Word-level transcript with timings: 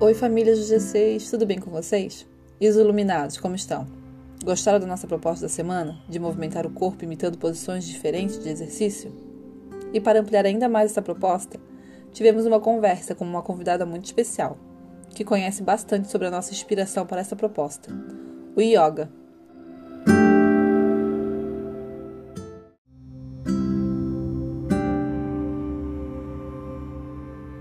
Oi, 0.00 0.14
família 0.14 0.54
do 0.54 0.60
G6, 0.60 1.28
tudo 1.28 1.44
bem 1.44 1.58
com 1.58 1.72
vocês? 1.72 2.24
E 2.60 2.68
os 2.68 2.76
iluminados, 2.76 3.36
como 3.36 3.56
estão? 3.56 3.84
Gostaram 4.44 4.78
da 4.78 4.86
nossa 4.86 5.08
proposta 5.08 5.46
da 5.46 5.48
semana, 5.48 5.98
de 6.08 6.20
movimentar 6.20 6.64
o 6.64 6.70
corpo 6.70 7.02
imitando 7.02 7.36
posições 7.36 7.84
diferentes 7.84 8.38
de 8.38 8.48
exercício? 8.48 9.12
E 9.92 10.00
para 10.00 10.20
ampliar 10.20 10.46
ainda 10.46 10.68
mais 10.68 10.92
essa 10.92 11.02
proposta, 11.02 11.58
tivemos 12.12 12.46
uma 12.46 12.60
conversa 12.60 13.12
com 13.12 13.24
uma 13.24 13.42
convidada 13.42 13.84
muito 13.84 14.04
especial, 14.04 14.56
que 15.10 15.24
conhece 15.24 15.64
bastante 15.64 16.08
sobre 16.08 16.28
a 16.28 16.30
nossa 16.30 16.52
inspiração 16.52 17.04
para 17.04 17.20
essa 17.20 17.34
proposta, 17.34 17.92
o 18.54 18.60
yoga. 18.60 19.10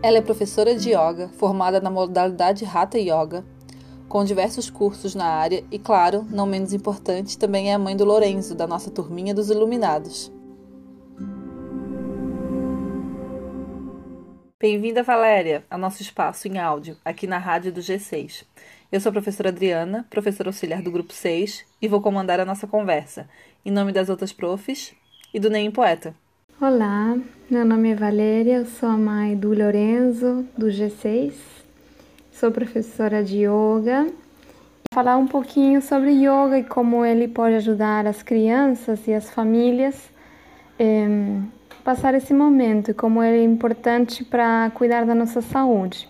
Ela 0.07 0.19
é 0.19 0.21
professora 0.21 0.73
de 0.73 0.91
yoga, 0.91 1.27
formada 1.37 1.81
na 1.81 1.91
modalidade 1.91 2.63
Hatha 2.63 2.97
Yoga, 2.97 3.43
com 4.07 4.23
diversos 4.23 4.69
cursos 4.69 5.13
na 5.13 5.25
área 5.25 5.65
e, 5.69 5.77
claro, 5.77 6.25
não 6.29 6.45
menos 6.45 6.71
importante, 6.71 7.37
também 7.37 7.71
é 7.71 7.73
a 7.73 7.77
mãe 7.77 7.93
do 7.93 8.05
Lorenzo, 8.05 8.55
da 8.55 8.65
nossa 8.65 8.89
turminha 8.89 9.35
dos 9.35 9.49
Iluminados. 9.49 10.31
Bem-vinda, 14.57 15.03
Valéria, 15.03 15.65
ao 15.69 15.77
nosso 15.77 16.01
espaço 16.01 16.47
em 16.47 16.57
áudio, 16.57 16.95
aqui 17.03 17.27
na 17.27 17.37
rádio 17.37 17.73
do 17.73 17.81
G6. 17.81 18.45
Eu 18.89 19.01
sou 19.01 19.09
a 19.09 19.11
professora 19.11 19.49
Adriana, 19.49 20.07
professora 20.09 20.47
auxiliar 20.47 20.81
do 20.81 20.89
grupo 20.89 21.11
6, 21.11 21.65
e 21.81 21.87
vou 21.89 21.99
comandar 21.99 22.39
a 22.39 22.45
nossa 22.45 22.65
conversa, 22.65 23.27
em 23.65 23.71
nome 23.71 23.91
das 23.91 24.07
outras 24.07 24.31
profs 24.31 24.95
e 25.33 25.39
do 25.41 25.49
Neim 25.49 25.69
Poeta. 25.69 26.15
Olá, 26.59 27.15
meu 27.51 27.63
nome 27.63 27.91
é 27.91 27.95
Valéria, 27.95 28.55
eu 28.55 28.65
sou 28.65 28.89
a 28.89 28.97
mãe 28.97 29.35
do 29.37 29.49
Lorenzo, 29.49 30.43
do 30.57 30.65
G6, 30.65 31.33
sou 32.31 32.51
professora 32.51 33.23
de 33.23 33.43
yoga. 33.43 34.05
Vou 34.05 34.91
falar 34.91 35.17
um 35.17 35.27
pouquinho 35.27 35.83
sobre 35.83 36.09
yoga 36.13 36.57
e 36.57 36.63
como 36.63 37.05
ele 37.05 37.27
pode 37.27 37.53
ajudar 37.57 38.07
as 38.07 38.23
crianças 38.23 39.07
e 39.07 39.13
as 39.13 39.29
famílias 39.29 40.09
a 40.79 41.83
passar 41.83 42.15
esse 42.15 42.33
momento 42.33 42.89
e 42.89 42.93
como 42.95 43.21
ele 43.21 43.37
é 43.37 43.43
importante 43.43 44.25
para 44.25 44.71
cuidar 44.73 45.05
da 45.05 45.13
nossa 45.13 45.43
saúde. 45.43 46.09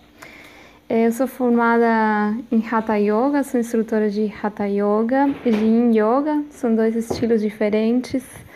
Eu 0.89 1.11
sou 1.11 1.27
formada 1.27 2.33
em 2.49 2.65
Hatha 2.65 2.95
Yoga, 2.95 3.43
sou 3.43 3.59
instrutora 3.59 4.09
de 4.09 4.33
Hatha 4.41 4.65
Yoga 4.65 5.27
e 5.45 5.49
Yin 5.49 5.91
Yoga, 5.91 6.41
são 6.51 6.73
dois 6.73 6.95
estilos 6.95 7.41
diferentes 7.41 8.46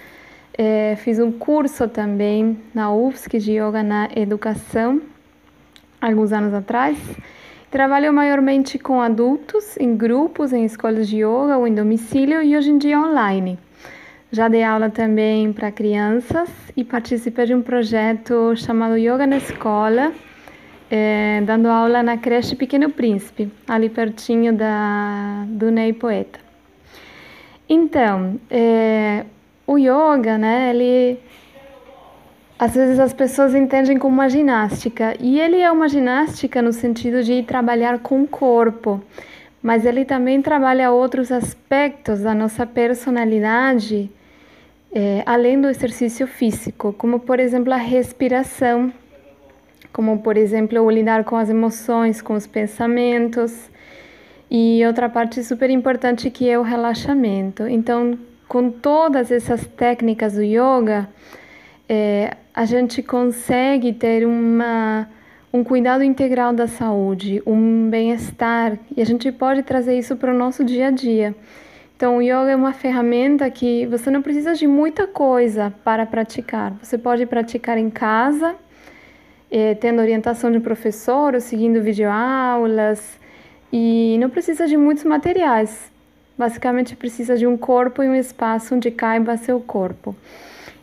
é, 0.64 0.96
fiz 0.96 1.18
um 1.18 1.32
curso 1.32 1.88
também 1.88 2.56
na 2.72 2.94
UFSC 2.94 3.40
de 3.40 3.54
Yoga 3.54 3.82
na 3.82 4.08
Educação, 4.16 5.02
alguns 6.00 6.32
anos 6.32 6.54
atrás. 6.54 6.96
Trabalho 7.72 8.14
maiormente 8.14 8.78
com 8.78 9.02
adultos, 9.02 9.76
em 9.80 9.98
grupos, 9.98 10.54
em 10.54 10.64
escolas 10.64 11.08
de 11.08 11.18
yoga 11.18 11.58
ou 11.58 11.66
em 11.66 11.74
domicílio 11.74 12.44
e 12.44 12.56
hoje 12.56 12.70
em 12.70 12.78
dia 12.78 13.00
online. 13.00 13.58
Já 14.32 14.48
dei 14.48 14.62
aula 14.62 14.92
também 14.92 15.52
para 15.52 15.72
crianças 15.72 16.48
e 16.78 16.84
participei 16.84 17.48
de 17.48 17.56
um 17.56 17.64
projeto 17.64 18.56
chamado 18.56 18.98
Yoga 18.98 19.26
na 19.26 19.38
Escola, 19.38 20.14
é, 20.92 21.42
dando 21.44 21.70
aula 21.70 22.04
na 22.04 22.18
creche 22.18 22.56
Pequeno 22.56 22.92
Príncipe, 22.92 23.52
ali 23.68 23.90
pertinho 23.90 24.54
da, 24.54 25.44
do 25.48 25.72
Ney 25.72 25.92
Poeta. 25.92 26.40
Então, 27.68 28.40
é, 28.48 29.26
o 29.72 29.78
yoga, 29.78 30.38
né, 30.38 30.70
ele 30.70 31.20
às 32.60 32.76
vezes 32.76 33.00
as 33.00 33.12
pessoas 33.12 33.56
entendem 33.56 33.98
como 33.98 34.14
uma 34.14 34.30
ginástica, 34.30 35.16
e 35.20 35.40
ele 35.40 35.60
é 35.62 35.72
uma 35.72 35.90
ginástica 35.90 36.62
no 36.62 36.72
sentido 36.72 37.24
de 37.24 37.42
trabalhar 37.42 38.00
com 38.00 38.22
o 38.22 38.28
corpo, 38.28 39.02
mas 39.64 39.84
ele 39.84 40.06
também 40.06 40.42
trabalha 40.44 40.92
outros 40.92 41.32
aspectos 41.32 42.20
da 42.20 42.36
nossa 42.36 42.66
personalidade, 42.68 44.12
é, 44.94 45.24
além 45.26 45.60
do 45.60 45.70
exercício 45.70 46.28
físico, 46.28 46.94
como 46.94 47.20
por 47.20 47.40
exemplo 47.40 47.74
a 47.74 47.78
respiração, 47.78 48.94
como 49.92 50.20
por 50.20 50.38
exemplo 50.38 50.80
o 50.82 50.92
lidar 50.92 51.24
com 51.24 51.38
as 51.38 51.50
emoções, 51.50 52.22
com 52.22 52.36
os 52.36 52.46
pensamentos, 52.46 53.72
e 54.52 54.86
outra 54.86 55.10
parte 55.10 55.44
super 55.44 55.70
importante 55.70 56.30
que 56.30 56.48
é 56.48 56.60
o 56.60 56.62
relaxamento. 56.62 57.68
Então, 57.68 58.20
com 58.52 58.70
todas 58.70 59.32
essas 59.32 59.66
técnicas 59.66 60.34
do 60.34 60.44
yoga, 60.44 61.08
é, 61.88 62.36
a 62.54 62.66
gente 62.66 63.02
consegue 63.02 63.94
ter 63.94 64.28
uma, 64.28 65.08
um 65.54 65.64
cuidado 65.64 66.04
integral 66.04 66.52
da 66.52 66.68
saúde, 66.68 67.42
um 67.48 67.90
bem-estar, 67.90 68.78
e 68.94 69.02
a 69.02 69.06
gente 69.06 69.32
pode 69.32 69.64
trazer 69.64 69.98
isso 69.98 70.18
para 70.18 70.34
o 70.34 70.38
nosso 70.38 70.66
dia 70.66 70.88
a 70.88 70.92
dia. 70.92 71.34
Então, 71.96 72.18
o 72.18 72.22
yoga 72.22 72.50
é 72.52 72.56
uma 72.58 72.74
ferramenta 72.74 73.50
que 73.50 73.86
você 73.86 74.12
não 74.12 74.22
precisa 74.22 74.54
de 74.54 74.68
muita 74.68 75.08
coisa 75.08 75.74
para 75.86 76.06
praticar. 76.06 76.74
Você 76.84 76.98
pode 76.98 77.26
praticar 77.26 77.78
em 77.78 77.90
casa, 77.90 78.54
é, 79.50 79.76
tendo 79.76 80.02
orientação 80.02 80.52
de 80.52 80.60
professor, 80.60 81.36
ou 81.36 81.40
seguindo 81.40 81.82
videoaulas, 81.82 83.18
e 83.72 84.18
não 84.20 84.30
precisa 84.30 84.68
de 84.68 84.76
muitos 84.76 85.06
materiais. 85.06 85.90
Basicamente 86.42 86.96
precisa 86.96 87.38
de 87.38 87.46
um 87.46 87.56
corpo 87.56 88.02
e 88.02 88.10
um 88.10 88.16
espaço 88.16 88.74
onde 88.74 88.90
caiba 88.90 89.38
seu 89.38 89.60
corpo. 89.60 90.16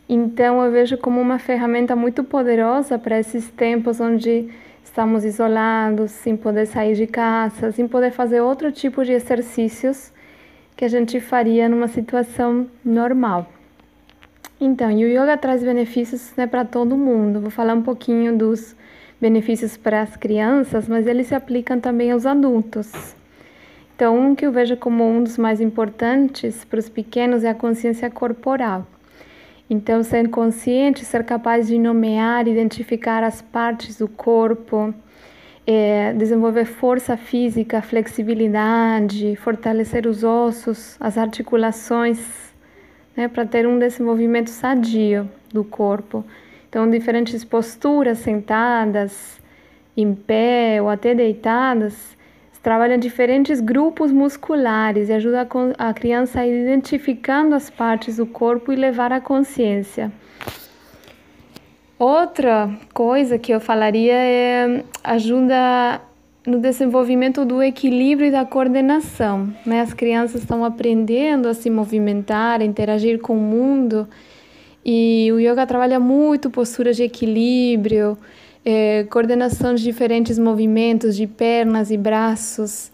Então 0.09 0.63
eu 0.63 0.71
vejo 0.71 0.97
como 0.97 1.21
uma 1.21 1.37
ferramenta 1.41 1.97
muito 1.97 2.23
poderosa 2.23 2.97
para 2.97 3.19
esses 3.19 3.51
tempos 3.51 4.01
onde 4.01 4.49
estamos 4.85 5.25
isolados, 5.25 6.13
sem 6.13 6.37
poder 6.37 6.65
sair 6.65 6.95
de 6.95 7.09
casa, 7.09 7.73
sem 7.73 7.89
poder 7.89 8.13
fazer 8.13 8.41
outro 8.41 8.71
tipo 8.71 9.05
de 9.05 9.11
exercícios 9.11 10.13
que 10.77 10.85
a 10.85 10.89
gente 10.89 11.19
faria 11.19 11.69
numa 11.69 11.89
situação 11.89 12.69
normal. 12.85 13.51
Então, 14.61 14.89
e 14.93 15.05
o 15.05 15.09
yoga 15.09 15.37
traz 15.37 15.61
benefícios 15.61 16.33
né, 16.37 16.47
para 16.47 16.65
todo 16.65 16.97
mundo. 16.97 17.41
Vou 17.41 17.51
falar 17.51 17.75
um 17.75 17.83
pouquinho 17.83 18.39
dos 18.39 18.77
benefícios 19.21 19.77
para 19.77 20.03
as 20.03 20.17
crianças, 20.17 20.87
mas 20.87 21.09
eles 21.09 21.27
se 21.27 21.35
aplicam 21.35 21.81
também 21.81 22.13
aos 22.13 22.27
adultos. 22.27 23.18
Então, 23.99 24.17
um 24.17 24.33
que 24.33 24.47
eu 24.47 24.53
vejo 24.53 24.77
como 24.77 25.03
um 25.03 25.25
dos 25.25 25.37
mais 25.37 25.61
importantes 25.61 26.65
para 26.65 26.79
os 26.79 26.89
pequenos 26.89 27.43
é 27.43 27.49
a 27.49 27.55
consciência 27.55 28.09
corporal. 28.09 28.87
Então, 29.69 30.05
ser 30.05 30.31
consciente, 30.31 31.05
ser 31.05 31.25
capaz 31.25 31.67
de 31.67 31.77
nomear, 31.81 32.47
identificar 32.47 33.25
as 33.25 33.43
partes 33.43 33.99
do 33.99 34.07
corpo, 34.07 34.95
é, 35.67 36.13
desenvolver 36.13 36.65
força 36.65 37.17
física, 37.17 37.83
flexibilidade, 37.83 39.35
fortalecer 39.35 40.07
os 40.07 40.23
ossos, 40.23 40.97
as 41.01 41.19
articulações, 41.19 42.55
né, 43.17 43.27
para 43.27 43.45
ter 43.45 43.67
um 43.67 43.81
desenvolvimento 43.81 44.51
sadio 44.51 45.29
do 45.53 45.65
corpo. 45.65 46.25
Então, 46.69 46.89
diferentes 46.89 47.43
posturas, 47.43 48.19
sentadas, 48.19 49.41
em 49.97 50.15
pé 50.15 50.81
ou 50.81 50.89
até 50.89 51.17
deitadas, 51.17 52.17
trabalha 52.69 52.99
diferentes 52.99 53.63
grupos 53.63 54.13
musculares 54.13 55.09
e 55.09 55.13
ajuda 55.15 55.49
a 55.79 55.95
criança 55.95 56.41
a 56.41 56.47
ir 56.47 56.65
identificando 56.65 57.55
as 57.55 57.71
partes 57.71 58.19
do 58.19 58.27
corpo 58.27 58.71
e 58.71 58.77
levar 58.77 59.11
a 59.11 59.23
consciência. 59.23 60.13
Outra 61.99 62.71
coisa 62.93 63.39
que 63.39 63.55
eu 63.55 63.59
falaria 63.59 64.13
é 64.13 64.85
ajuda 65.03 65.99
no 66.47 66.59
desenvolvimento 66.59 67.43
do 67.43 67.63
equilíbrio 67.63 68.29
e 68.29 68.31
da 68.31 68.45
coordenação. 68.45 69.51
Né? 69.65 69.81
As 69.81 69.95
crianças 69.95 70.43
estão 70.43 70.63
aprendendo 70.63 71.49
a 71.49 71.55
se 71.55 71.71
movimentar, 71.71 72.61
a 72.61 72.65
interagir 72.67 73.19
com 73.19 73.33
o 73.33 73.41
mundo 73.41 74.07
e 74.85 75.31
o 75.33 75.41
yoga 75.41 75.67
trabalha 75.67 75.99
muito 75.99 76.51
posturas 76.51 76.99
de 76.99 77.05
equilíbrio, 77.05 78.19
é, 78.65 79.05
coordenação 79.05 79.75
de 79.75 79.83
diferentes 79.83 80.39
movimentos 80.39 81.17
de 81.17 81.27
pernas 81.27 81.91
e 81.91 81.97
braços 81.97 82.91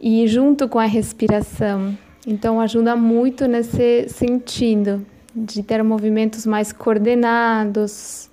e 0.00 0.26
junto 0.26 0.68
com 0.68 0.78
a 0.78 0.86
respiração. 0.86 1.96
Então 2.26 2.60
ajuda 2.60 2.94
muito 2.94 3.46
nesse 3.46 4.08
sentido 4.08 5.04
de 5.34 5.62
ter 5.62 5.82
movimentos 5.82 6.44
mais 6.46 6.72
coordenados, 6.72 8.30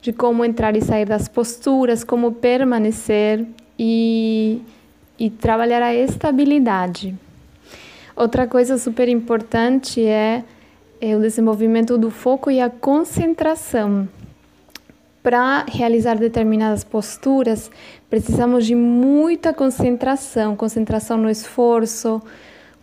de 0.00 0.12
como 0.12 0.44
entrar 0.44 0.76
e 0.76 0.82
sair 0.82 1.06
das 1.06 1.28
posturas, 1.28 2.02
como 2.02 2.32
permanecer 2.32 3.46
e, 3.78 4.60
e 5.18 5.30
trabalhar 5.30 5.82
a 5.82 5.94
estabilidade. 5.94 7.14
Outra 8.14 8.46
coisa 8.46 8.76
super 8.76 9.08
importante 9.08 10.04
é, 10.04 10.44
é 11.00 11.16
o 11.16 11.20
desenvolvimento 11.20 11.96
do 11.96 12.10
foco 12.10 12.50
e 12.50 12.60
a 12.60 12.68
concentração. 12.68 14.08
Para 15.22 15.64
realizar 15.68 16.18
determinadas 16.18 16.82
posturas, 16.82 17.70
precisamos 18.10 18.66
de 18.66 18.74
muita 18.74 19.54
concentração, 19.54 20.56
concentração 20.56 21.16
no 21.16 21.30
esforço, 21.30 22.20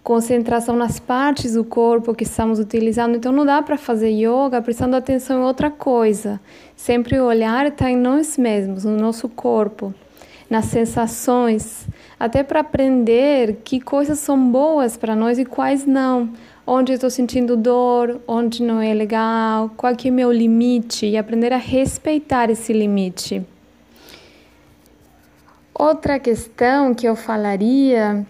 concentração 0.01 0.75
nas 0.75 0.99
partes 0.99 1.53
do 1.53 1.65
corpo 1.65 2.15
que 2.15 2.23
estamos 2.23 2.57
utilizando. 2.57 3.17
Então 3.17 3.33
não 3.33 3.45
dá 3.45 3.61
para 3.61 3.77
fazer 3.77 4.09
yoga 4.11 4.61
prestando 4.61 4.95
atenção 4.95 5.41
em 5.41 5.43
outra 5.43 5.69
coisa. 5.69 6.39
Sempre 6.77 7.19
o 7.19 7.25
olhar 7.25 7.65
está 7.67 7.91
em 7.91 7.97
nós 7.97 8.37
mesmos, 8.37 8.85
no 8.85 8.95
nosso 8.95 9.27
corpo. 9.27 9.93
nas 10.49 10.65
sensações, 10.65 11.87
até 12.19 12.43
para 12.43 12.59
aprender 12.59 13.61
que 13.63 13.79
coisas 13.79 14.19
são 14.19 14.51
boas 14.51 14.97
para 14.97 15.15
nós 15.15 15.39
e 15.39 15.45
quais 15.45 15.85
não. 15.85 16.29
Onde 16.67 16.93
estou 16.93 17.09
sentindo 17.09 17.55
dor, 17.55 18.21
onde 18.27 18.61
não 18.61 18.81
é 18.81 18.93
legal, 18.93 19.71
qual 19.77 19.95
que 19.95 20.09
é 20.09 20.11
meu 20.11 20.31
limite 20.31 21.05
e 21.05 21.17
aprender 21.17 21.53
a 21.53 21.57
respeitar 21.57 22.49
esse 22.49 22.73
limite. 22.73 23.43
Outra 25.73 26.19
questão 26.19 26.93
que 26.93 27.07
eu 27.07 27.15
falaria 27.15 28.25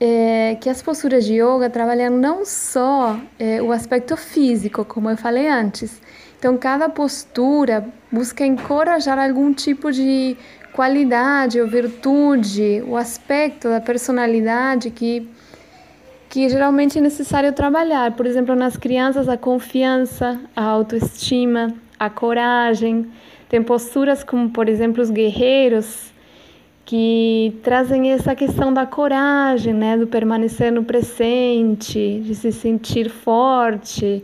é 0.00 0.56
que 0.60 0.70
as 0.70 0.80
posturas 0.80 1.24
de 1.24 1.34
yoga 1.34 1.68
trabalham 1.68 2.16
não 2.16 2.46
só 2.46 3.20
é, 3.38 3.60
o 3.60 3.72
aspecto 3.72 4.16
físico, 4.16 4.84
como 4.84 5.10
eu 5.10 5.16
falei 5.16 5.48
antes. 5.48 6.00
Então, 6.38 6.56
cada 6.56 6.88
postura 6.88 7.86
busca 8.10 8.46
encorajar 8.46 9.18
algum 9.18 9.52
tipo 9.52 9.90
de 9.92 10.36
qualidade 10.78 11.60
ou 11.60 11.66
virtude, 11.66 12.84
o 12.86 12.96
aspecto 12.96 13.68
da 13.68 13.80
personalidade 13.80 14.92
que, 14.92 15.28
que 16.28 16.48
geralmente 16.48 16.98
é 16.98 17.00
necessário 17.00 17.52
trabalhar. 17.52 18.12
Por 18.12 18.24
exemplo, 18.26 18.54
nas 18.54 18.76
crianças, 18.76 19.28
a 19.28 19.36
confiança, 19.36 20.40
a 20.54 20.62
autoestima, 20.62 21.74
a 21.98 22.08
coragem. 22.08 23.10
Tem 23.48 23.60
posturas 23.60 24.22
como, 24.22 24.50
por 24.50 24.68
exemplo, 24.68 25.02
os 25.02 25.10
guerreiros 25.10 26.12
que 26.84 27.58
trazem 27.64 28.12
essa 28.12 28.36
questão 28.36 28.72
da 28.72 28.86
coragem, 28.86 29.74
né, 29.74 29.96
do 29.96 30.06
permanecer 30.06 30.70
no 30.70 30.84
presente, 30.84 32.22
de 32.24 32.36
se 32.36 32.52
sentir 32.52 33.10
forte 33.10 34.22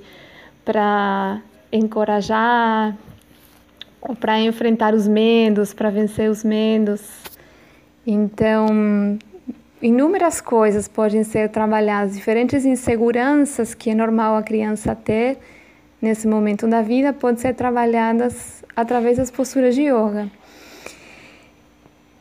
para 0.64 1.40
encorajar, 1.72 2.96
para 4.20 4.38
enfrentar 4.38 4.94
os 4.94 5.08
medos, 5.08 5.72
para 5.72 5.90
vencer 5.90 6.30
os 6.30 6.44
medos. 6.44 7.00
Então, 8.06 9.18
inúmeras 9.80 10.40
coisas 10.40 10.88
podem 10.88 11.24
ser 11.24 11.48
trabalhadas, 11.48 12.14
diferentes 12.14 12.64
inseguranças 12.64 13.74
que 13.74 13.90
é 13.90 13.94
normal 13.94 14.36
a 14.36 14.42
criança 14.42 14.94
ter 14.94 15.38
nesse 16.02 16.28
momento 16.28 16.66
da 16.66 16.82
vida 16.82 17.14
podem 17.14 17.40
ser 17.40 17.54
trabalhadas 17.54 18.62
através 18.76 19.16
das 19.16 19.30
posturas 19.30 19.74
de 19.74 19.84
yoga. 19.84 20.30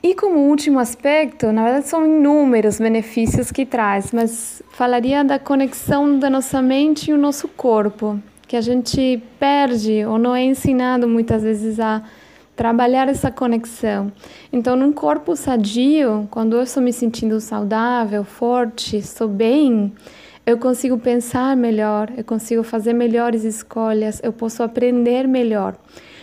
E 0.02 0.16
como 0.16 0.50
último 0.50 0.80
aspecto, 0.80 1.52
na 1.52 1.64
verdade 1.64 1.88
são 1.88 2.06
inúmeros 2.06 2.80
benefícios 2.80 3.52
que 3.52 3.66
traz, 3.66 4.12
mas 4.12 4.62
falaria 4.72 5.24
da 5.24 5.40
conexão 5.40 6.20
da 6.20 6.30
nossa 6.30 6.62
mente 6.62 7.12
e 7.12 7.14
o 7.14 7.18
nosso 7.18 7.48
corpo, 7.48 8.20
que 8.48 8.56
a 8.56 8.62
gente 8.62 9.22
perde 9.40 10.06
ou 10.06 10.18
não 10.18 10.36
é 10.36 10.44
ensinado 10.44 11.08
muitas 11.08 11.44
vezes 11.44 11.80
a 11.80 12.04
trabalhar 12.56 13.10
essa 13.10 13.32
conexão. 13.32 14.12
Então, 14.52 14.76
num 14.76 14.92
corpo 14.92 15.36
sadio, 15.36 16.28
quando 16.30 16.56
eu 16.56 16.64
estou 16.64 16.84
me 16.84 16.94
sentindo 16.94 17.40
saudável, 17.40 18.24
forte, 18.24 18.98
estou 18.98 19.28
bem, 19.28 19.92
eu 20.46 20.58
consigo 20.58 20.98
pensar 20.98 21.56
melhor, 21.56 22.12
eu 22.16 22.24
consigo 22.24 22.64
fazer 22.64 22.94
melhores 22.94 23.44
escolhas, 23.44 24.20
eu 24.24 24.32
posso 24.32 24.62
aprender 24.62 25.28
melhor. 25.28 25.76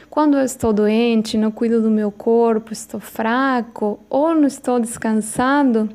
Quando 0.09 0.37
eu 0.37 0.45
estou 0.45 0.73
doente, 0.73 1.39
não 1.39 1.51
cuido 1.51 1.81
do 1.81 1.91
meu 1.91 2.11
corpo, 2.11 2.73
estou 2.73 3.01
fraco 3.01 3.99
ou 4.11 4.35
não 4.35 4.47
estou 4.47 4.79
descansado, 4.81 5.89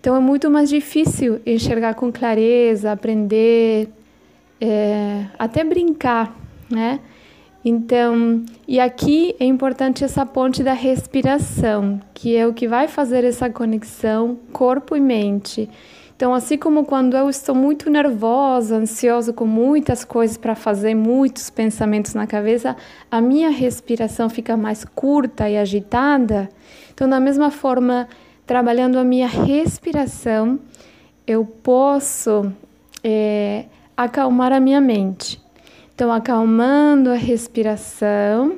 então 0.00 0.14
é 0.14 0.20
muito 0.20 0.50
mais 0.50 0.68
difícil 0.68 1.40
enxergar 1.46 1.94
com 1.94 2.12
clareza, 2.12 2.92
aprender, 2.92 3.88
é, 4.60 5.26
até 5.38 5.64
brincar, 5.64 6.34
né? 6.70 7.00
Então, 7.68 8.44
e 8.68 8.78
aqui 8.78 9.34
é 9.40 9.44
importante 9.44 10.04
essa 10.04 10.24
ponte 10.24 10.62
da 10.62 10.72
respiração, 10.72 12.00
que 12.14 12.36
é 12.36 12.46
o 12.46 12.54
que 12.54 12.68
vai 12.68 12.86
fazer 12.86 13.24
essa 13.24 13.50
conexão 13.50 14.38
corpo 14.52 14.94
e 14.94 15.00
mente. 15.00 15.68
Então, 16.14 16.32
assim 16.32 16.56
como 16.56 16.84
quando 16.84 17.16
eu 17.16 17.28
estou 17.28 17.54
muito 17.54 17.90
nervosa, 17.90 18.76
ansiosa, 18.76 19.32
com 19.32 19.44
muitas 19.44 20.04
coisas 20.04 20.38
para 20.38 20.54
fazer, 20.54 20.94
muitos 20.94 21.50
pensamentos 21.50 22.14
na 22.14 22.26
cabeça, 22.26 22.74
a 23.10 23.20
minha 23.20 23.50
respiração 23.50 24.30
fica 24.30 24.56
mais 24.56 24.84
curta 24.84 25.50
e 25.50 25.58
agitada. 25.58 26.48
Então, 26.94 27.08
da 27.08 27.18
mesma 27.18 27.50
forma, 27.50 28.08
trabalhando 28.46 28.96
a 28.96 29.04
minha 29.04 29.26
respiração, 29.26 30.58
eu 31.26 31.44
posso 31.44 32.50
é, 33.02 33.64
acalmar 33.96 34.52
a 34.52 34.60
minha 34.60 34.80
mente. 34.80 35.40
Então, 35.94 36.12
acalmando 36.12 37.10
a 37.10 37.14
respiração, 37.14 38.56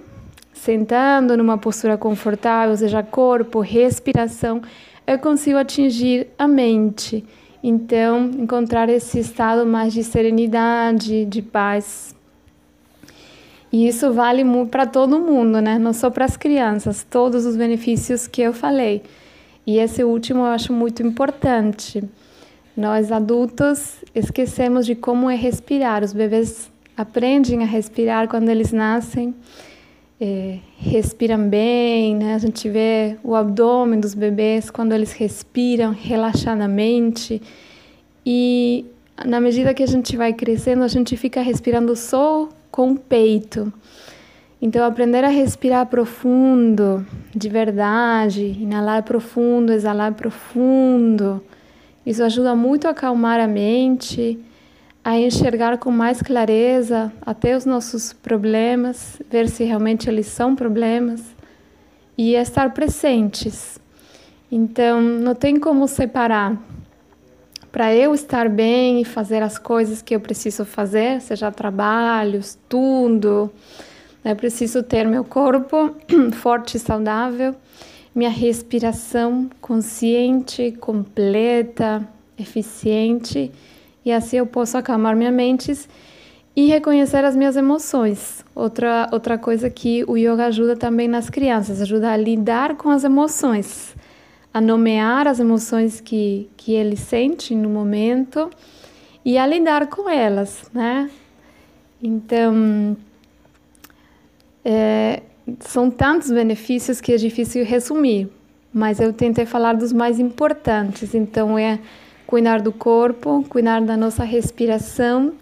sentando 0.53 1.37
numa 1.37 1.57
postura 1.57 1.97
confortável, 1.97 2.77
seja 2.77 3.03
corpo, 3.03 3.61
respiração, 3.61 4.61
eu 5.07 5.19
consigo 5.19 5.57
atingir 5.57 6.27
a 6.39 6.49
mente 6.49 7.25
então, 7.63 8.31
encontrar 8.39 8.89
esse 8.89 9.19
estado 9.19 9.67
mais 9.67 9.93
de 9.93 10.05
serenidade, 10.05 11.25
de 11.25 11.43
paz. 11.43 12.15
E 13.73 13.87
isso 13.87 14.13
vale 14.13 14.45
para 14.67 14.87
todo 14.87 15.19
mundo, 15.19 15.61
né? 15.61 15.79
Não 15.79 15.93
só 15.93 16.09
para 16.09 16.25
as 16.25 16.37
crianças, 16.37 17.05
todos 17.09 17.45
os 17.45 17.57
benefícios 17.57 18.27
que 18.27 18.41
eu 18.41 18.53
falei. 18.53 19.03
E 19.67 19.79
esse 19.79 20.05
último 20.05 20.41
eu 20.41 20.47
acho 20.47 20.73
muito 20.73 21.03
importante. 21.03 22.03
Nós 22.77 23.11
adultos 23.11 23.97
esquecemos 24.15 24.87
de 24.87 24.95
como 24.95 25.31
é 25.31 25.37
respirar. 25.37 26.03
Os 26.03 26.13
bebês 26.13 26.71
aprendem 26.97 27.63
a 27.63 27.67
respirar 27.67 28.29
quando 28.29 28.49
eles 28.49 28.73
nascem 28.73 29.35
é, 30.21 30.59
respiram 30.79 31.49
bem, 31.49 32.17
né? 32.17 32.35
A 32.35 32.39
gente 32.39 32.69
vê 32.69 33.17
o 33.23 33.35
abdômen 33.35 34.01
dos 34.01 34.15
bebês 34.15 34.71
quando 34.71 34.93
eles 34.93 35.13
respiram 35.13 35.93
relaxadamente 35.93 37.41
e 38.27 38.85
na 39.25 39.41
medida 39.41 39.75
que 39.75 39.83
a 39.83 39.87
gente 39.87 40.17
vai 40.17 40.33
crescendo, 40.33 40.83
a 40.83 40.89
gente 40.89 41.17
fica 41.17 41.41
respirando 41.41 41.95
só 41.97 42.49
com 42.71 42.93
o 42.93 42.99
peito. 42.99 43.73
Então, 44.61 44.85
aprender 44.85 45.25
a 45.25 45.29
respirar 45.29 45.87
profundo, 45.87 47.07
de 47.35 47.49
verdade, 47.49 48.57
inalar 48.61 49.05
profundo, 49.05 49.73
exalar 49.73 50.15
profundo, 50.15 51.41
isso 52.09 52.25
ajuda 52.25 52.57
muito 52.57 52.87
a 52.87 52.93
acalmar 52.93 53.39
a 53.39 53.47
mente 53.47 54.43
a 55.05 55.19
enxergar 55.19 55.77
com 55.77 55.91
mais 55.91 56.23
clareza 56.23 57.13
até 57.21 57.55
os 57.55 57.67
nossos 57.67 58.15
problemas, 58.15 59.21
ver 59.31 59.47
se 59.47 59.63
realmente 59.63 60.09
eles 60.09 60.27
são 60.27 60.57
problemas 60.57 61.23
e 62.17 62.35
estar 62.35 62.73
presentes. 62.73 63.79
Então, 64.51 65.03
não 65.03 65.35
tem 65.35 65.61
como 65.61 65.87
separar. 65.87 66.57
Para 67.71 67.95
eu 67.95 68.15
estar 68.15 68.49
bem 68.49 69.03
e 69.03 69.05
fazer 69.05 69.43
as 69.43 69.59
coisas 69.59 70.01
que 70.01 70.15
eu 70.15 70.21
preciso 70.21 70.65
fazer, 70.65 71.21
seja 71.21 71.53
trabalho, 71.53 72.41
estudo, 72.41 73.53
é 74.25 74.35
preciso 74.35 74.83
ter 74.83 75.07
meu 75.07 75.25
corpo 75.25 75.95
forte 76.41 76.79
e 76.79 76.81
saudável, 76.81 77.55
minha 78.19 78.31
respiração 78.31 79.49
consciente, 79.61 80.73
completa, 80.81 82.07
eficiente 82.37 83.53
e 84.05 84.11
assim 84.11 84.39
eu 84.39 84.47
posso 84.47 84.77
acalmar 84.77 85.15
minha 85.15 85.31
mente 85.31 85.89
e 86.57 86.67
reconhecer 86.67 87.25
as 87.25 87.37
minhas 87.37 87.57
emoções. 87.57 88.45
Outra, 88.57 89.09
outra 89.13 89.39
coisa 89.39 89.71
que 89.71 90.03
o 90.09 90.17
yoga 90.17 90.47
ajuda 90.47 90.77
também 90.77 91.07
nas 91.07 91.31
crianças, 91.31 91.81
ajuda 91.81 92.11
a 92.11 92.17
lidar 92.17 92.75
com 92.75 92.91
as 92.91 93.05
emoções, 93.05 93.95
a 94.53 94.61
nomear 94.61 95.29
as 95.29 95.39
emoções 95.39 96.01
que, 96.01 96.51
que 96.57 96.73
ele 96.73 96.97
sente 96.97 97.55
no 97.55 97.69
momento 97.69 98.51
e 99.25 99.39
a 99.39 99.47
lidar 99.47 99.87
com 99.87 100.11
elas, 100.11 100.69
né? 100.75 101.09
Então, 102.03 102.97
é, 104.65 105.23
são 105.61 105.91
tantos 105.91 106.31
benefícios 106.31 107.01
que 107.01 107.13
é 107.13 107.17
difícil 107.17 107.65
resumir, 107.65 108.29
mas 108.73 109.01
eu 109.01 109.13
tentei 109.13 109.47
falar 109.47 109.75
dos 109.75 109.93
mais 109.93 110.19
importantes. 110.19 111.15
Então, 111.15 111.59
é 111.59 111.79
cuidar 112.27 112.61
do 112.61 112.73
corpo, 112.73 113.45
cuidar 113.49 113.81
da 113.81 113.97
nossa 113.97 114.25
respiração 114.25 115.33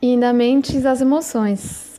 e 0.00 0.16
da 0.18 0.32
mente 0.32 0.76
e 0.76 0.80
das 0.80 1.00
emoções. 1.00 1.94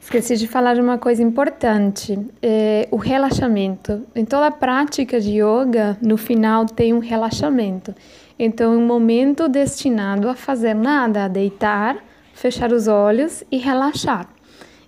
Esqueci 0.00 0.36
de 0.36 0.46
falar 0.46 0.74
de 0.74 0.80
uma 0.80 0.96
coisa 0.96 1.22
importante, 1.22 2.16
é 2.40 2.86
o 2.90 2.96
relaxamento. 2.96 4.02
Em 4.14 4.24
toda 4.24 4.46
a 4.46 4.50
prática 4.50 5.20
de 5.20 5.40
yoga, 5.40 5.98
no 6.00 6.16
final 6.16 6.66
tem 6.66 6.92
um 6.92 7.00
relaxamento. 7.00 7.94
Então, 8.38 8.74
é 8.74 8.76
um 8.76 8.86
momento 8.86 9.48
destinado 9.48 10.28
a 10.28 10.34
fazer 10.34 10.74
nada, 10.74 11.24
a 11.24 11.28
deitar, 11.28 11.96
fechar 12.34 12.72
os 12.72 12.88
olhos 12.88 13.42
e 13.50 13.56
relaxar. 13.56 14.28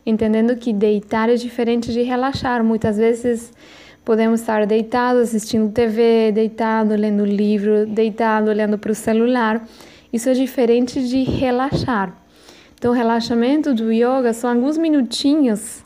Entendendo 0.05 0.57
que 0.57 0.73
deitar 0.73 1.31
é 1.31 1.35
diferente 1.35 1.93
de 1.93 2.03
relaxar. 2.03 2.63
Muitas 2.63 2.97
vezes 2.99 3.53
Podemos 4.07 4.39
estar 4.39 4.65
deitados 4.67 5.31
assistindo 5.31 5.73
TV, 5.73 6.31
deitado 6.31 6.95
lendo 6.95 7.25
livro, 7.25 7.85
deitado 7.87 8.49
olhando 8.49 8.79
para 8.79 8.93
o 8.93 8.95
celular. 8.95 9.67
Isso 10.13 10.29
é 10.29 10.33
diferente 10.33 11.09
de 11.09 11.25
relaxar. 11.25 12.17
Então, 12.79 12.93
o 12.93 12.95
relaxamento 12.95 13.75
do 13.75 13.93
yoga 13.93 14.33
são 14.33 14.49
alguns 14.49 14.79
minutinhos 14.79 15.83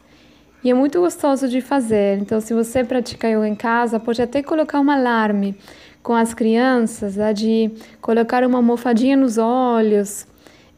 e 0.62 0.70
é 0.70 0.74
muito 0.74 1.00
gostoso 1.00 1.48
de 1.48 1.62
fazer. 1.62 2.18
Então, 2.18 2.42
se 2.42 2.52
você 2.52 2.84
pratica 2.84 3.26
yoga 3.26 3.48
em 3.48 3.54
casa, 3.54 3.98
pode 3.98 4.20
até 4.20 4.42
colocar 4.42 4.80
um 4.80 4.90
alarme 4.90 5.56
com 6.02 6.12
as 6.12 6.34
crianças, 6.34 7.16
né, 7.16 7.32
de 7.32 7.70
colocar 8.02 8.44
uma 8.44 8.58
almofadinha 8.58 9.16
nos 9.16 9.38
olhos, 9.38 10.26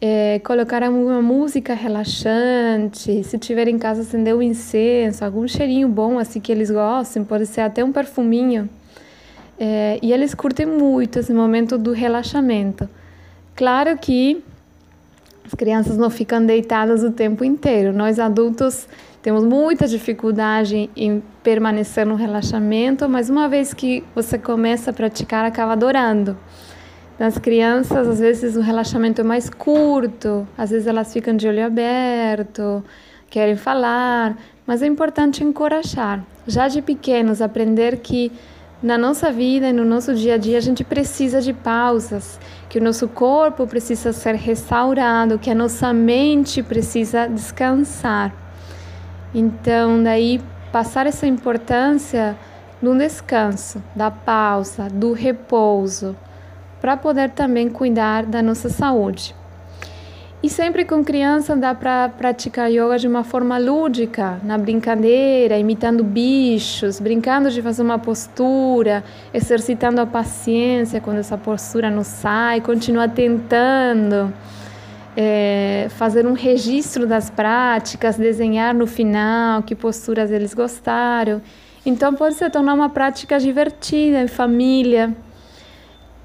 é, 0.05 0.41
colocar 0.41 0.83
uma 0.83 1.23
música 1.23 1.75
relaxante, 1.75 3.23
se 3.23 3.39
tiver 3.39 3.69
em 3.69 3.79
casa 3.79 4.01
acender 4.01 4.35
um 4.35 4.43
incenso, 4.43 5.25
algum 5.25 5.47
cheirinho 5.47 5.89
bom 5.89 6.19
assim 6.19 6.41
que 6.41 6.51
eles 6.51 6.73
gostem, 6.73 7.23
pode 7.23 7.47
ser 7.47 7.61
até 7.61 7.85
um 7.85 7.93
perfuminho. 7.93 8.69
É, 9.57 10.01
e 10.03 10.13
eles 10.13 10.35
curtem 10.35 10.67
muito 10.67 11.21
esse 11.21 11.33
momento 11.33 11.79
do 11.79 11.93
relaxamento. 11.93 12.89
Claro 13.55 13.97
que 13.97 14.43
as 15.47 15.55
crianças 15.55 15.97
não 15.97 16.11
ficam 16.11 16.45
deitadas 16.45 17.05
o 17.05 17.13
tempo 17.13 17.45
inteiro. 17.45 17.93
Nós 17.93 18.19
adultos 18.19 18.89
temos 19.23 19.45
muita 19.45 19.87
dificuldade 19.87 20.91
em 20.97 21.23
permanecer 21.45 22.05
no 22.05 22.17
relaxamento, 22.17 23.09
mas 23.09 23.31
uma 23.31 23.49
vez 23.49 23.73
que 23.73 24.03
você 24.17 24.37
começa 24.37 24.91
a 24.91 24.93
praticar, 24.93 25.45
acaba 25.45 25.75
adorando. 25.75 26.37
Nas 27.23 27.39
crianças, 27.39 28.09
às 28.09 28.19
vezes 28.19 28.57
o 28.57 28.61
relaxamento 28.61 29.21
é 29.21 29.25
mais 29.25 29.49
curto, 29.49 30.45
às 30.59 30.71
vezes 30.71 30.89
elas 30.89 31.13
ficam 31.13 31.37
de 31.37 31.47
olho 31.47 31.65
aberto, 31.65 32.83
querem 33.31 33.55
falar, 33.55 34.37
mas 34.67 34.83
é 34.83 34.89
importante 34.89 35.45
encorajar. 35.45 36.25
Já 36.49 36.67
de 36.67 36.83
pequenos, 36.83 37.41
aprender 37.41 37.99
que 37.99 38.33
na 38.83 38.99
nossa 38.99 39.31
vida 39.31 39.69
e 39.69 39.73
no 39.73 39.85
nosso 39.85 40.13
dia 40.17 40.35
a 40.35 40.37
dia 40.37 40.59
a 40.59 40.61
gente 40.61 40.83
precisa 40.83 41.41
de 41.41 41.53
pausas, 41.53 42.41
que 42.69 42.81
o 42.81 42.83
nosso 42.83 43.07
corpo 43.07 43.69
precisa 43.69 44.13
ser 44.13 44.35
restaurado, 44.35 45.39
que 45.39 45.49
a 45.49 45.55
nossa 45.55 45.93
mente 45.93 46.61
precisa 46.61 47.29
descansar. 47.29 48.35
Então, 49.33 50.03
daí 50.03 50.41
passar 50.73 51.07
essa 51.07 51.29
importância 51.29 52.37
do 52.83 52.99
descanso, 52.99 53.81
da 53.95 54.11
pausa, 54.11 54.89
do 54.91 55.13
repouso, 55.13 56.17
para 56.83 56.97
poder 56.97 57.31
também 57.31 57.69
cuidar 57.69 58.27
da 58.27 58.43
nossa 58.43 58.69
saúde. 58.69 59.37
E 60.43 60.51
sempre 60.51 60.85
com 60.85 61.05
criança 61.05 61.55
dá 61.55 61.73
para 61.73 62.09
praticar 62.09 62.69
yoga 62.69 62.99
de 62.99 63.07
uma 63.07 63.23
forma 63.23 63.57
lúdica, 63.57 64.41
na 64.43 64.59
brincadeira, 64.59 65.57
imitando 65.57 66.03
bichos, 66.03 66.99
brincando 66.99 67.49
de 67.49 67.63
fazer 67.63 67.83
uma 67.83 68.01
postura, 68.01 69.05
exercitando 69.33 70.01
a 70.01 70.07
paciência 70.07 71.01
quando 71.01 71.19
essa 71.19 71.39
postura 71.39 71.89
não 71.89 72.03
sai, 72.03 72.61
continua 72.61 73.07
tentando 73.07 74.35
é, 75.17 75.87
fazer 75.91 76.27
um 76.27 76.33
registro 76.33 77.07
das 77.07 77.31
práticas, 77.31 78.17
desenhar 78.17 78.75
no 78.75 78.89
final 78.89 79.63
que 79.63 79.77
posturas 79.77 80.33
eles 80.33 80.53
gostaram. 80.53 81.41
Então 81.87 82.13
pode 82.13 82.35
se 82.35 82.51
tornar 82.51 82.75
uma 82.75 82.89
prática 82.89 83.39
divertida 83.39 84.21
em 84.21 84.27
família, 84.27 85.15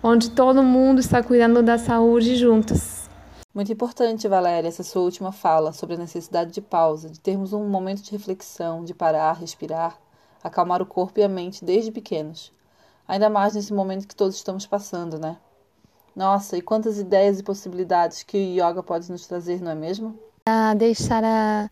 onde 0.08 0.32
todo 0.32 0.64
mundo 0.64 1.02
está 1.02 1.22
cuidando 1.22 1.62
da 1.62 1.78
saúde 1.78 2.38
juntos. 2.38 3.10
Muito 3.54 3.74
importante, 3.74 4.26
Valéria, 4.26 4.70
essa 4.70 4.82
sua 4.82 5.02
última 5.02 5.34
fala 5.34 5.74
sobre 5.74 5.96
a 5.96 6.00
necessidade 6.00 6.52
de 6.52 6.62
pausa, 6.62 7.10
de 7.10 7.20
termos 7.20 7.52
um 7.52 7.68
momento 7.68 8.02
de 8.02 8.12
reflexão, 8.12 8.86
de 8.86 8.94
parar, 8.94 9.34
respirar, 9.34 10.00
acalmar 10.42 10.82
o 10.82 10.86
corpo 10.86 11.20
e 11.20 11.24
a 11.24 11.28
mente 11.28 11.66
desde 11.66 11.92
pequenos. 11.92 12.54
Ainda 13.06 13.30
mais 13.30 13.54
nesse 13.54 13.74
momento 13.74 14.08
que 14.08 14.16
todos 14.16 14.36
estamos 14.38 14.66
passando, 14.66 15.20
né? 15.20 15.36
Nossa, 16.16 16.56
e 16.56 16.62
quantas 16.62 16.98
ideias 16.98 17.40
e 17.40 17.44
possibilidades 17.44 18.24
que 18.24 18.38
o 18.38 18.66
yoga 18.66 18.82
pode 18.82 19.12
nos 19.12 19.28
trazer, 19.28 19.62
não 19.62 19.72
é 19.72 19.76
mesmo? 19.76 20.18
A 20.46 20.74
deixar 20.74 21.24
a, 21.24 21.70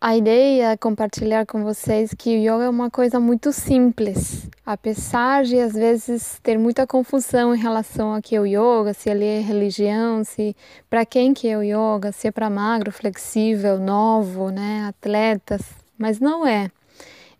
a 0.00 0.16
ideia, 0.16 0.76
compartilhar 0.76 1.46
com 1.46 1.64
vocês 1.64 2.12
que 2.16 2.36
o 2.36 2.38
yoga 2.38 2.64
é 2.64 2.68
uma 2.68 2.90
coisa 2.90 3.18
muito 3.18 3.52
simples. 3.52 4.48
Apesar 4.64 5.44
de 5.44 5.58
às 5.58 5.72
vezes 5.72 6.38
ter 6.42 6.58
muita 6.58 6.86
confusão 6.86 7.54
em 7.54 7.58
relação 7.58 8.12
a 8.12 8.20
que 8.20 8.36
é 8.36 8.40
o 8.40 8.46
yoga, 8.46 8.92
se 8.92 9.08
ele 9.08 9.24
é 9.24 9.40
religião, 9.40 10.22
se 10.22 10.54
para 10.90 11.06
quem 11.06 11.32
que 11.32 11.48
é 11.48 11.56
o 11.56 11.62
yoga, 11.62 12.12
se 12.12 12.28
é 12.28 12.30
para 12.30 12.50
magro, 12.50 12.92
flexível, 12.92 13.78
novo, 13.78 14.50
né, 14.50 14.86
atletas, 14.88 15.62
mas 15.96 16.20
não 16.20 16.46
é. 16.46 16.70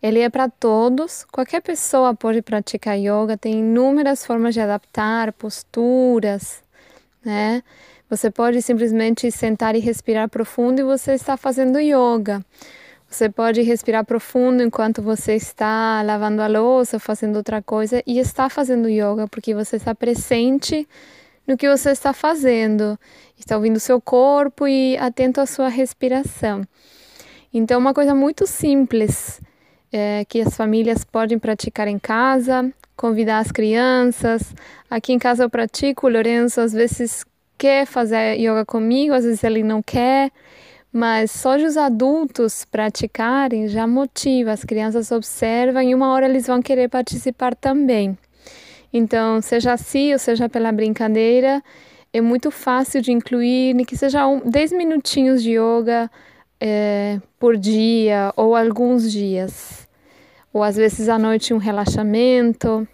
Ele 0.01 0.19
é 0.19 0.29
para 0.29 0.49
todos, 0.49 1.25
qualquer 1.25 1.61
pessoa 1.61 2.15
pode 2.15 2.41
praticar 2.41 2.97
yoga, 2.97 3.37
tem 3.37 3.59
inúmeras 3.59 4.25
formas 4.25 4.53
de 4.53 4.61
adaptar 4.61 5.31
posturas, 5.33 6.61
né? 7.23 7.63
Você 8.09 8.31
pode 8.31 8.61
simplesmente 8.61 9.29
sentar 9.31 9.75
e 9.75 9.79
respirar 9.79 10.29
profundo 10.29 10.79
e 10.79 10.83
você 10.83 11.11
está 11.13 11.35
fazendo 11.35 11.77
yoga. 11.77 12.41
Você 13.09 13.29
pode 13.29 13.61
respirar 13.61 14.05
profundo 14.05 14.63
enquanto 14.63 15.01
você 15.01 15.35
está 15.35 16.01
lavando 16.01 16.41
a 16.41 16.47
louça, 16.47 16.99
fazendo 16.99 17.35
outra 17.35 17.61
coisa 17.61 18.01
e 18.07 18.17
está 18.17 18.49
fazendo 18.49 18.89
yoga, 18.89 19.27
porque 19.27 19.53
você 19.53 19.75
está 19.75 19.93
presente 19.93 20.87
no 21.45 21.57
que 21.57 21.69
você 21.69 21.91
está 21.91 22.13
fazendo, 22.13 22.97
está 23.37 23.55
ouvindo 23.55 23.75
o 23.75 23.79
seu 23.79 23.99
corpo 23.99 24.67
e 24.67 24.97
atento 24.97 25.41
à 25.41 25.45
sua 25.45 25.67
respiração. 25.67 26.61
Então, 27.53 27.79
uma 27.79 27.93
coisa 27.93 28.15
muito 28.15 28.45
simples 28.47 29.41
é, 29.91 30.25
que 30.25 30.41
as 30.41 30.55
famílias 30.55 31.03
podem 31.03 31.39
praticar 31.39 31.87
em 31.87 31.99
casa, 31.99 32.71
convidar 32.95 33.39
as 33.39 33.51
crianças. 33.51 34.53
Aqui 34.89 35.13
em 35.13 35.19
casa 35.19 35.43
eu 35.43 35.49
pratico, 35.49 36.07
o 36.07 36.09
Lourenço 36.09 36.59
às 36.59 36.73
vezes 36.73 37.25
quer 37.57 37.85
fazer 37.85 38.35
yoga 38.37 38.65
comigo, 38.65 39.13
às 39.13 39.25
vezes 39.25 39.43
ele 39.43 39.63
não 39.63 39.81
quer, 39.81 40.31
mas 40.91 41.31
só 41.31 41.57
de 41.57 41.65
os 41.65 41.77
adultos 41.77 42.65
praticarem 42.65 43.67
já 43.67 43.85
motiva, 43.87 44.51
as 44.51 44.63
crianças 44.63 45.11
observam 45.11 45.81
e 45.81 45.93
uma 45.93 46.11
hora 46.11 46.25
eles 46.25 46.47
vão 46.47 46.61
querer 46.61 46.89
participar 46.89 47.55
também. 47.55 48.17
Então, 48.91 49.41
seja 49.41 49.73
assim 49.73 50.13
ou 50.13 50.19
seja 50.19 50.47
pela 50.47 50.71
brincadeira, 50.71 51.61
é 52.13 52.21
muito 52.21 52.49
fácil 52.49 53.01
de 53.01 53.11
incluir, 53.11 53.75
que 53.85 53.97
seja 53.97 54.25
um, 54.25 54.39
10 54.39 54.71
minutinhos 54.73 55.43
de 55.43 55.51
yoga 55.51 56.09
é, 56.59 57.19
por 57.39 57.57
dia 57.57 58.33
ou 58.35 58.55
alguns 58.55 59.11
dias. 59.11 59.87
Ou 60.53 60.63
às 60.63 60.75
vezes 60.75 61.09
à 61.09 61.19
noite 61.19 61.53
um 61.53 61.57
relaxamento. 61.57 62.87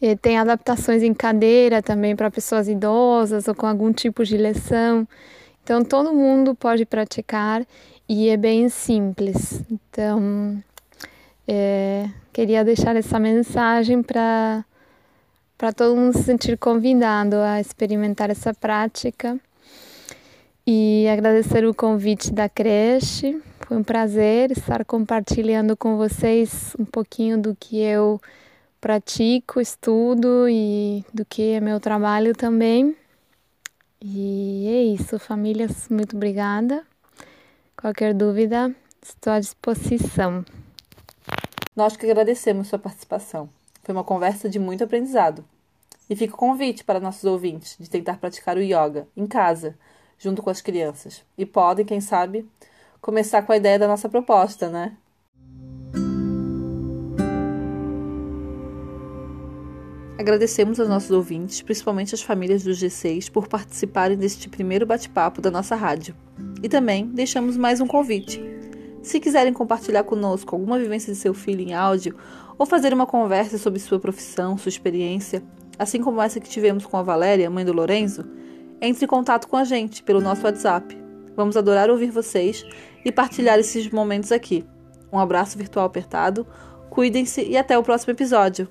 E 0.00 0.16
tem 0.16 0.38
adaptações 0.38 1.02
em 1.02 1.12
cadeira 1.12 1.82
também 1.82 2.16
para 2.16 2.30
pessoas 2.30 2.68
idosas 2.68 3.46
ou 3.48 3.54
com 3.54 3.66
algum 3.66 3.92
tipo 3.92 4.24
de 4.24 4.36
lesão. 4.36 5.06
Então 5.62 5.84
todo 5.84 6.12
mundo 6.12 6.54
pode 6.54 6.86
praticar 6.86 7.66
e 8.08 8.28
é 8.28 8.36
bem 8.36 8.68
simples. 8.68 9.62
Então 9.70 10.62
é, 11.46 12.08
queria 12.32 12.64
deixar 12.64 12.96
essa 12.96 13.18
mensagem 13.18 14.02
para 14.02 14.64
para 15.58 15.74
todo 15.74 15.94
mundo 15.94 16.16
se 16.16 16.22
sentir 16.22 16.56
convidado 16.56 17.36
a 17.36 17.60
experimentar 17.60 18.30
essa 18.30 18.54
prática 18.54 19.38
e 20.66 21.06
agradecer 21.06 21.66
o 21.66 21.74
convite 21.74 22.32
da 22.32 22.48
creche. 22.48 23.38
Foi 23.66 23.76
um 23.76 23.82
prazer 23.82 24.50
estar 24.52 24.86
compartilhando 24.86 25.76
com 25.76 25.98
vocês 25.98 26.74
um 26.78 26.84
pouquinho 26.86 27.36
do 27.36 27.54
que 27.54 27.78
eu 27.78 28.18
pratico, 28.80 29.60
estudo 29.60 30.48
e 30.48 31.04
do 31.12 31.24
que 31.24 31.52
é 31.52 31.60
meu 31.60 31.78
trabalho 31.78 32.34
também. 32.34 32.96
E 34.00 34.66
é 34.68 34.82
isso, 34.94 35.18
famílias, 35.18 35.88
muito 35.90 36.16
obrigada. 36.16 36.84
Qualquer 37.76 38.14
dúvida, 38.14 38.74
estou 39.02 39.32
à 39.32 39.40
disposição. 39.40 40.44
Nós 41.76 41.96
que 41.96 42.06
agradecemos 42.06 42.68
sua 42.68 42.78
participação. 42.78 43.48
Foi 43.82 43.94
uma 43.94 44.04
conversa 44.04 44.48
de 44.48 44.58
muito 44.58 44.84
aprendizado. 44.84 45.44
E 46.08 46.16
fica 46.16 46.34
o 46.34 46.38
convite 46.38 46.82
para 46.82 46.98
nossos 46.98 47.24
ouvintes 47.24 47.76
de 47.78 47.88
tentar 47.88 48.18
praticar 48.18 48.56
o 48.56 48.62
yoga 48.62 49.06
em 49.16 49.26
casa 49.26 49.78
junto 50.18 50.42
com 50.42 50.50
as 50.50 50.60
crianças. 50.60 51.22
E 51.38 51.46
podem, 51.46 51.84
quem 51.84 52.00
sabe, 52.00 52.48
começar 53.00 53.42
com 53.42 53.52
a 53.52 53.56
ideia 53.56 53.78
da 53.78 53.88
nossa 53.88 54.08
proposta, 54.08 54.68
né? 54.68 54.96
Agradecemos 60.20 60.78
aos 60.78 60.86
nossos 60.86 61.10
ouvintes, 61.10 61.62
principalmente 61.62 62.14
as 62.14 62.20
famílias 62.20 62.62
do 62.62 62.72
G6, 62.72 63.30
por 63.30 63.48
participarem 63.48 64.18
deste 64.18 64.50
primeiro 64.50 64.84
bate-papo 64.84 65.40
da 65.40 65.50
nossa 65.50 65.74
rádio. 65.74 66.14
E 66.62 66.68
também 66.68 67.06
deixamos 67.06 67.56
mais 67.56 67.80
um 67.80 67.86
convite. 67.86 68.38
Se 69.02 69.18
quiserem 69.18 69.50
compartilhar 69.50 70.04
conosco 70.04 70.54
alguma 70.54 70.78
vivência 70.78 71.10
de 71.10 71.18
seu 71.18 71.32
filho 71.32 71.62
em 71.62 71.72
áudio 71.72 72.14
ou 72.58 72.66
fazer 72.66 72.92
uma 72.92 73.06
conversa 73.06 73.56
sobre 73.56 73.78
sua 73.78 73.98
profissão, 73.98 74.58
sua 74.58 74.68
experiência, 74.68 75.42
assim 75.78 76.02
como 76.02 76.20
essa 76.20 76.38
que 76.38 76.50
tivemos 76.50 76.84
com 76.84 76.98
a 76.98 77.02
Valéria, 77.02 77.48
mãe 77.48 77.64
do 77.64 77.72
Lorenzo, 77.72 78.26
entre 78.78 79.06
em 79.06 79.08
contato 79.08 79.48
com 79.48 79.56
a 79.56 79.64
gente 79.64 80.02
pelo 80.02 80.20
nosso 80.20 80.44
WhatsApp. 80.44 80.98
Vamos 81.34 81.56
adorar 81.56 81.88
ouvir 81.88 82.10
vocês 82.10 82.62
e 83.02 83.10
partilhar 83.10 83.58
esses 83.58 83.88
momentos 83.88 84.32
aqui. 84.32 84.66
Um 85.10 85.18
abraço 85.18 85.56
virtual 85.56 85.86
apertado, 85.86 86.46
cuidem-se 86.90 87.40
e 87.40 87.56
até 87.56 87.78
o 87.78 87.82
próximo 87.82 88.12
episódio. 88.12 88.68